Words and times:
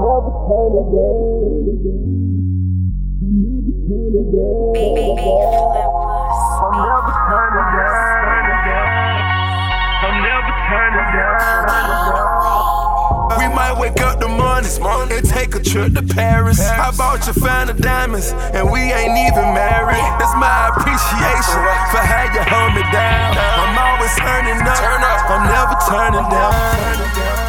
never 0.00 0.30
turning 0.48 0.88
down. 0.94 1.74
Baby, 4.74 5.06
flip 5.14 5.24
us. 5.24 6.38
I'm 6.64 6.74
never 6.82 7.12
turning 7.28 7.70
down. 7.74 8.14
I'm 10.04 10.16
never 10.22 10.54
turning 10.68 11.08
down. 11.14 11.84
We 13.38 13.46
might 13.54 13.76
wake 13.78 14.00
up 14.00 14.20
the 14.20 14.28
morning 14.28 14.54
and 15.12 15.28
take 15.28 15.54
a 15.54 15.60
trip 15.60 15.94
to 15.94 16.02
Paris. 16.02 16.60
I 16.60 16.90
bought 16.96 17.26
you 17.26 17.32
fine 17.32 17.68
of 17.68 17.78
diamonds, 17.78 18.32
and 18.52 18.70
we 18.70 18.80
ain't 18.92 19.16
even 19.16 19.54
married. 19.54 20.02
That's 20.18 20.34
my 20.36 20.68
appreciation 20.74 21.62
for 21.90 22.02
how 22.02 22.24
you 22.34 22.42
hold 22.42 22.74
me 22.74 22.82
down. 22.92 23.36
I'm 23.38 23.78
always 23.78 24.14
turning 24.16 24.60
up. 24.66 24.78
I'm 25.30 25.46
never 25.48 25.76
turning 25.88 26.28
down. 26.30 27.43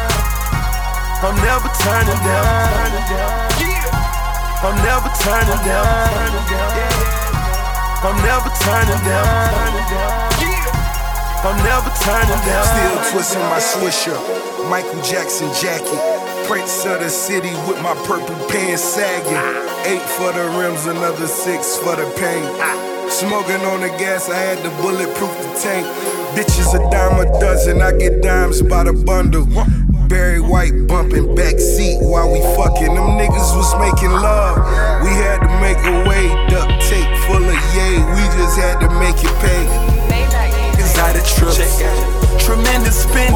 I'm 1.24 1.34
never 1.36 1.68
turning 1.80 2.20
down. 2.28 2.44
I'm 4.60 4.76
never 4.84 5.08
turning 5.24 5.62
down. 5.64 5.86
I'm 8.04 8.16
never 8.20 8.50
turning 8.60 9.02
down. 9.04 9.96
I'm 11.40 11.56
never 11.64 11.90
turning 12.04 12.42
down. 12.44 12.64
Still 12.68 13.12
twisting 13.12 13.40
my 13.48 13.58
swisher. 13.58 14.18
Michael 14.68 15.00
Jackson 15.02 15.48
jacket. 15.54 16.00
Prince 16.46 16.84
of 16.84 17.00
the 17.00 17.08
city 17.08 17.54
with 17.66 17.80
my 17.82 17.94
purple 18.04 18.36
pants 18.48 18.84
sagging. 18.84 19.40
Eight 19.86 20.02
for 20.02 20.32
the 20.32 20.44
rims, 20.58 20.84
another 20.84 21.26
six 21.26 21.78
for 21.78 21.96
the 21.96 22.04
paint. 22.20 23.10
Smoking 23.10 23.64
on 23.72 23.80
the 23.80 23.88
gas, 23.96 24.28
I 24.28 24.36
had 24.36 24.58
to 24.64 24.70
bulletproof 24.82 25.32
the 25.38 25.60
tank. 25.62 25.86
Bitches 26.36 26.74
a 26.74 26.90
dime 26.90 27.20
a 27.20 27.40
dozen, 27.40 27.80
I 27.80 27.92
get 27.92 28.20
dimes 28.20 28.60
by 28.60 28.84
the 28.84 28.92
bundle. 28.92 29.46
Barry 30.08 30.40
White 30.40 30.86
bumping 30.86 31.34
back 31.34 31.58
seat 31.58 31.98
while 32.00 32.30
we 32.30 32.40
fucking. 32.54 32.94
Them 32.94 33.18
niggas 33.18 33.50
was 33.56 33.74
making 33.82 34.10
love. 34.10 34.56
We 35.02 35.10
had 35.10 35.42
to 35.42 35.50
make 35.58 35.78
a 35.82 36.08
way, 36.08 36.30
duct 36.46 36.70
tape 36.86 37.10
full 37.26 37.42
of 37.42 37.60
yay. 37.74 37.98
We 38.14 38.22
just 38.38 38.58
had 38.58 38.78
to 38.80 38.88
make 39.02 39.18
it 39.18 39.34
pay. 39.42 39.66
Exotic 40.78 41.24
trips, 41.24 41.82
tremendous 42.44 43.02
spending. 43.02 43.34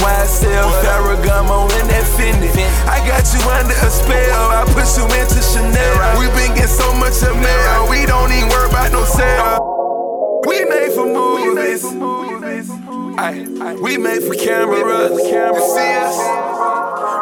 YSL, 0.00 0.72
Ferragamo, 0.80 1.68
and 1.76 1.90
that 1.92 2.08
Fendi. 2.16 2.48
I 2.88 3.04
got 3.04 3.20
you 3.36 3.40
under 3.52 3.76
a 3.76 3.90
spell. 3.92 4.48
I 4.48 4.64
push 4.72 4.96
you 4.96 5.04
We 13.30 13.94
made 13.96 14.26
for 14.26 14.34
cameras. 14.34 15.14
You 15.14 15.62
see 15.62 15.92
us? 16.02 16.18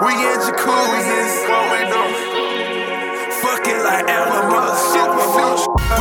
We 0.00 0.16
in 0.16 0.40
jacuzzis. 0.40 1.44
Fucking 3.44 3.80
like 3.84 4.08
animals. 4.08 4.80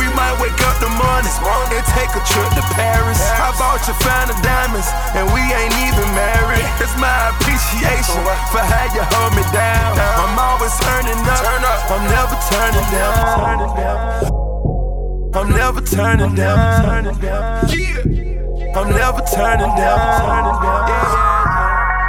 We 0.00 0.08
might 0.16 0.32
wake 0.40 0.56
up 0.64 0.80
the 0.80 0.88
morning 0.96 1.28
and 1.76 1.84
take 1.92 2.08
a 2.16 2.24
trip 2.24 2.48
to 2.56 2.64
Paris. 2.72 3.20
I 3.20 3.52
bought 3.60 3.84
you 3.84 3.92
fine 4.00 4.32
diamonds, 4.40 4.88
and 5.12 5.28
we 5.28 5.44
ain't 5.44 5.76
even 5.76 6.08
married. 6.16 6.64
It's 6.80 6.96
my 6.96 7.36
appreciation 7.36 8.24
for 8.48 8.64
how 8.64 8.88
you 8.96 9.04
hold 9.12 9.36
me 9.36 9.44
down. 9.52 9.92
I'm 9.92 10.40
always 10.40 10.72
turning 10.80 11.20
up. 11.28 11.44
I'm 11.92 12.08
never 12.08 12.36
turning 12.48 12.88
down. 12.96 13.28
I'm 15.36 15.52
never 15.52 15.80
turning 15.84 16.34
down. 16.34 18.27
I'm 18.74 18.90
never 18.90 19.22
turning 19.24 19.74
down. 19.76 19.98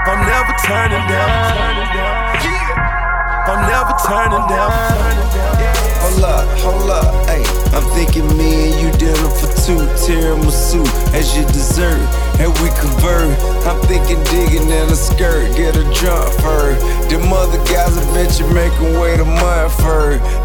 I'm 0.05 0.21
never 0.27 0.53
turning 0.66 1.07
down. 1.07 1.29
I'm 3.47 3.61
never 3.67 3.93
turning 4.05 4.45
down. 4.49 4.71
Hold 6.01 6.23
up, 6.23 6.47
hold 6.59 6.89
up, 6.89 7.27
ayy. 7.27 7.45
I'm 7.73 7.83
thinking 7.95 8.27
me 8.38 8.71
and 8.71 8.81
you 8.81 8.91
dinner 8.99 9.29
for 9.29 9.47
two, 9.63 9.79
tiramisu 10.03 10.84
as 11.13 11.35
your 11.38 11.45
dessert, 11.47 12.00
and 12.39 12.51
we 12.59 12.69
convert. 12.79 13.38
I'm 13.66 13.79
thinking 13.88 14.22
digging 14.25 14.69
in 14.69 14.89
a 14.89 14.95
skirt, 14.95 15.55
get 15.55 15.75
a 15.78 15.84
jump 15.94 16.34
for 16.41 16.75
Them 17.09 17.31
other 17.31 17.57
guys, 17.66 17.97
I 17.97 18.03
bet 18.13 18.39
you 18.39 18.47
make 18.53 18.73
'em 18.73 19.00
wait 19.00 19.19
a 19.19 19.25
month 19.25 19.73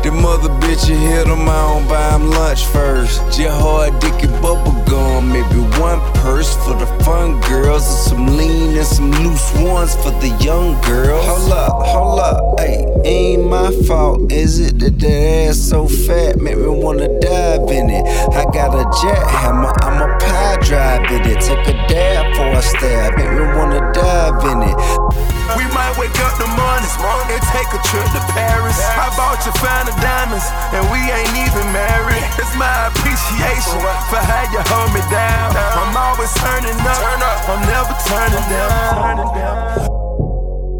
Them 0.04 0.26
other 0.26 0.50
bitches 0.60 0.98
hit 0.98 1.26
'em, 1.26 1.48
I 1.48 1.52
don't 1.66 1.88
buy 1.88 2.12
'em 2.12 2.30
lunch 2.30 2.66
first. 2.66 3.22
Just 3.32 3.58
hard 3.58 3.98
dick 4.00 4.22
and 4.22 4.38
bubble 4.42 4.76
gum, 4.84 5.32
maybe 5.32 5.60
one 5.80 5.98
purse 6.22 6.54
for 6.62 6.74
the 6.74 6.86
fun 7.04 7.40
girls, 7.48 7.84
and 7.88 8.00
some 8.08 8.36
lean 8.36 8.76
and 8.76 8.86
some 8.86 9.10
loose 9.24 9.50
ones 9.54 9.94
for 9.96 10.10
the 10.20 10.28
young 10.44 10.78
girls. 10.82 11.24
Hold 11.24 11.52
up, 11.52 11.86
hold 11.86 12.20
up, 12.20 12.38
ayy. 12.60 12.84
Ain't 13.06 13.48
my 13.48 13.70
fault, 13.86 14.30
is 14.30 14.60
it 14.60 14.78
that 14.80 14.98
that 15.00 15.48
ass 15.48 15.56
so 15.56 15.88
fat 15.88 16.38
make 16.38 16.58
me 16.58 16.68
wanna 16.68 17.08
dive 17.20 17.70
in 17.70 17.88
it? 17.88 18.04
I 18.40 18.44
got 18.52 18.74
a 18.74 18.84
jackhammer, 19.00 19.72
I'm 19.86 20.02
a 20.02 20.08
pie 20.18 20.56
drive 20.68 21.10
in 21.10 21.22
it. 21.32 21.40
Take 21.40 21.66
a 21.66 21.76
dab 21.88 22.36
for 22.36 22.48
a 22.60 22.62
stab, 22.62 23.16
make 23.16 23.32
me 23.32 23.44
wanna 23.56 23.80
dive 23.92 24.44
in 24.52 24.62
it. 24.70 24.76
We 25.56 25.64
might 25.72 25.94
wake 25.98 26.18
up 26.20 26.36
the 26.36 26.46
morning 26.46 26.74
and 27.34 27.42
take 27.50 27.68
a 27.72 27.80
trip 27.88 28.04
to 28.04 28.20
Paris. 28.20 28.33
I 28.33 28.33
bought 29.16 29.40
you 29.46 29.52
fine 29.62 29.86
diamonds, 30.02 30.46
and 30.74 30.82
we 30.90 30.98
ain't 31.10 31.34
even 31.38 31.66
married. 31.72 32.24
It's 32.38 32.54
my 32.56 32.90
appreciation 32.90 33.78
for 34.10 34.20
how 34.20 34.44
you 34.50 34.60
hold 34.70 34.90
me 34.94 35.00
down. 35.10 35.54
I'm 35.54 35.96
always 35.96 36.32
turning 36.34 36.76
up. 36.82 37.00
I'm 37.48 37.62
never 37.66 37.94
turning 38.06 38.44
down. 38.50 39.34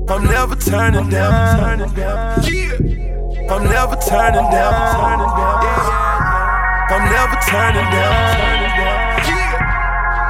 I'm 0.09 0.25
never 0.25 0.57
turning 0.57 1.09
down. 1.11 1.81
I'm 3.51 3.65
never 3.65 3.97
turning 3.97 4.51
down. 4.51 4.75
I'm 6.91 7.05
never 7.11 7.37
turning 7.49 7.89
down. 7.91 8.45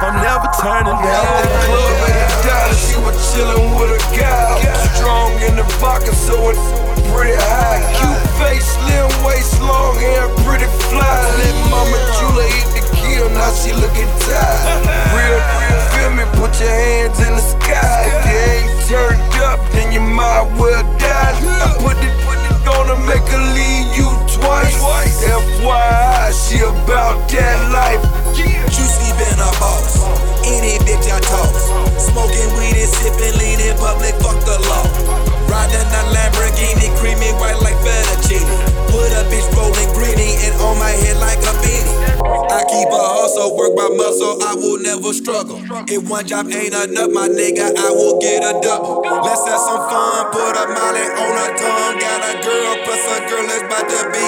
I'm 0.05 0.15
never 0.21 0.47
turning 0.61 0.99
down. 1.01 2.24
Dollar, 2.45 2.77
she 2.77 2.95
was 3.01 3.17
chillin' 3.33 3.73
with 3.73 3.97
a 3.97 4.01
guy. 4.13 4.61
Strong 4.93 5.33
in 5.41 5.55
the 5.57 5.65
pocket, 5.81 6.13
so 6.13 6.53
it's 6.53 6.61
pretty 7.09 7.33
high. 7.33 7.81
Cute 7.97 8.25
face, 8.37 8.69
slim 8.77 9.09
waist, 9.25 9.57
long 9.61 9.97
hair, 9.97 10.29
pretty 10.45 10.69
fly. 10.93 11.25
Let 11.41 11.55
Mama 11.73 11.97
Jula 12.21 12.45
eat 12.45 12.69
the 12.77 12.83
kill, 12.93 13.29
now 13.33 13.49
she 13.49 13.73
looking 13.73 14.09
tired. 14.29 14.85
Real, 15.17 15.41
real, 15.57 15.81
feel 15.89 16.11
me? 16.13 16.25
Put 16.37 16.53
your 16.61 16.69
hands 16.69 17.17
in 17.17 17.33
the 17.33 17.41
sky. 17.41 18.13
If 18.13 18.29
you 18.29 18.37
ain't 18.37 18.73
turned 18.85 19.41
up, 19.41 19.59
then 19.73 19.91
you 19.91 20.01
might 20.01 20.45
well 20.61 20.85
die. 21.01 21.33
I 21.65 21.73
put 21.81 21.97
it, 21.97 22.13
put 22.29 22.37
it 22.37 22.55
gonna 22.61 22.97
make 23.09 23.25
her 23.25 23.43
leave 23.57 23.89
you 23.97 24.09
twice. 24.29 24.77
FYI, 25.25 26.29
she 26.29 26.61
about 26.61 27.25
that 27.29 27.57
life. 27.73 28.03
Juicy 28.35 29.09
been 29.17 29.39
a 29.41 29.49
boss. 29.57 30.05
Any 30.45 30.77
bitch 30.85 31.09
I 31.09 31.19
toss. 31.21 31.84
Smoking 32.15 32.47
weed 32.55 32.79
and 32.79 32.87
sipping 32.95 33.35
lean 33.43 33.59
in 33.59 33.75
public, 33.75 34.15
fuck 34.23 34.39
the 34.47 34.55
law. 34.71 34.87
Riding 35.51 35.83
a 35.83 36.01
Lamborghini, 36.15 36.87
creamy 36.95 37.35
white 37.35 37.59
like 37.59 37.75
fettuccine. 37.83 38.47
Put 38.87 39.11
a 39.11 39.27
bitch 39.27 39.43
rolling 39.51 39.91
greeny 39.91 40.39
and 40.47 40.55
on 40.63 40.79
my 40.79 40.95
head 40.95 41.19
like 41.19 41.43
a 41.43 41.51
beanie. 41.59 41.91
I 42.55 42.63
keep 42.71 42.87
a 42.87 43.03
hustle, 43.19 43.59
work 43.59 43.75
my 43.75 43.91
muscle, 43.99 44.39
I 44.47 44.55
will 44.55 44.79
never 44.79 45.11
struggle. 45.11 45.59
If 45.91 46.07
one 46.07 46.23
job 46.23 46.47
ain't 46.47 46.71
enough, 46.71 47.11
my 47.11 47.27
nigga, 47.27 47.75
I 47.75 47.91
will 47.91 48.15
get 48.23 48.47
a 48.47 48.63
double. 48.63 49.03
Let's 49.03 49.43
have 49.43 49.59
some 49.59 49.83
fun, 49.91 50.31
put 50.31 50.55
a 50.55 50.71
molly 50.71 51.03
on 51.19 51.35
her 51.35 51.51
tongue. 51.51 51.99
Got 51.99 52.31
a 52.31 52.33
girl 52.39 52.79
plus 52.87 53.03
a 53.11 53.27
girl, 53.27 53.43
it's 53.43 53.59
about 53.59 53.91
to 53.91 54.01
be 54.15 54.23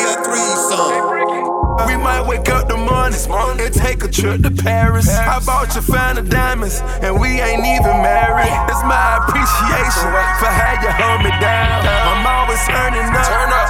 the 3.11 3.19
and 3.59 3.73
take 3.73 4.03
a 4.03 4.09
trip 4.09 4.41
to 4.43 4.51
Paris. 4.51 5.07
I 5.07 5.39
bought 5.45 5.75
you 5.75 5.81
fine 5.81 6.15
diamonds, 6.29 6.81
and 7.01 7.19
we 7.19 7.39
ain't 7.39 7.63
even 7.63 7.95
married. 8.03 8.51
It's 8.67 8.83
my 8.83 9.23
appreciation 9.23 10.09
for 10.39 10.51
how 10.51 10.75
you 10.81 10.91
hold 10.91 11.23
me 11.23 11.31
down. 11.39 11.87
I'm 11.87 12.25
always 12.25 12.59
turning 12.67 13.07
up. 13.15 13.27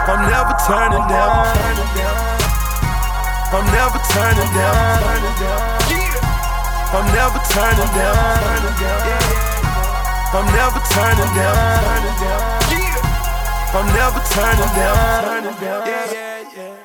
I'm 0.07 0.23
never 0.31 0.56
turning 0.65 1.06
down. 1.12 1.44
I'm 3.47 3.67
never 3.71 4.00
turning 4.12 4.51
down. 4.56 5.38
I'm 6.94 7.07
never 7.13 7.39
turning 7.51 7.91
down. 7.94 8.57
I'm 10.33 10.47
never 10.56 10.81
turning 10.91 11.31
down. 11.35 12.57
I'm 13.73 13.88
never 13.94 14.21
turning 14.31 14.73
down. 14.73 15.88
Yeah, 15.88 16.12
yeah, 16.12 16.53
yeah. 16.56 16.76